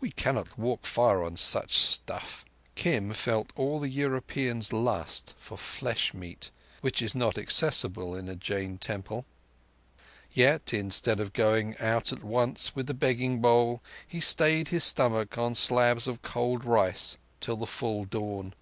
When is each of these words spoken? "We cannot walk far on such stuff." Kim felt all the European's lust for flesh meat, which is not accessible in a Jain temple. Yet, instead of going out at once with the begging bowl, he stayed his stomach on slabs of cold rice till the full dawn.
"We 0.00 0.10
cannot 0.10 0.58
walk 0.58 0.86
far 0.86 1.22
on 1.22 1.36
such 1.36 1.78
stuff." 1.78 2.44
Kim 2.74 3.12
felt 3.12 3.52
all 3.54 3.78
the 3.78 3.88
European's 3.88 4.72
lust 4.72 5.34
for 5.38 5.56
flesh 5.56 6.12
meat, 6.12 6.50
which 6.80 7.00
is 7.00 7.14
not 7.14 7.38
accessible 7.38 8.16
in 8.16 8.28
a 8.28 8.34
Jain 8.34 8.76
temple. 8.76 9.24
Yet, 10.34 10.74
instead 10.74 11.20
of 11.20 11.32
going 11.32 11.78
out 11.78 12.12
at 12.12 12.24
once 12.24 12.74
with 12.74 12.88
the 12.88 12.92
begging 12.94 13.40
bowl, 13.40 13.80
he 14.04 14.18
stayed 14.18 14.66
his 14.70 14.82
stomach 14.82 15.38
on 15.38 15.54
slabs 15.54 16.08
of 16.08 16.22
cold 16.22 16.64
rice 16.64 17.16
till 17.38 17.54
the 17.54 17.64
full 17.68 18.02
dawn. 18.02 18.54